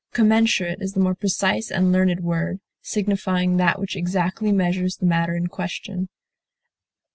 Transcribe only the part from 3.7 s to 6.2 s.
which exactly measures the matter in question.